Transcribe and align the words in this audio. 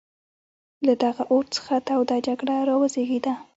له 0.87 0.93
دغه 1.03 1.23
اور 1.31 1.45
څخه 1.55 1.73
توده 1.87 2.17
جګړه 2.27 2.55
را 2.67 2.75
وزېږېده. 2.79 3.33